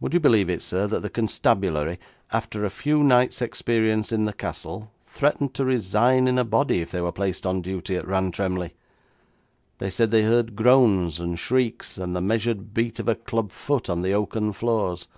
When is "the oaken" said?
14.02-14.52